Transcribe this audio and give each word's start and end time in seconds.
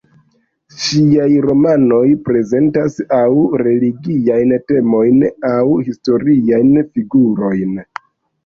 Ŝiaj 0.83 1.27
romanoj 1.45 2.01
prezentas 2.29 2.97
aŭ 3.19 3.29
religiajn 3.63 4.55
temojn, 4.73 5.23
aŭ 5.53 5.63
historiajn 5.91 6.73
figurojn. 6.97 7.79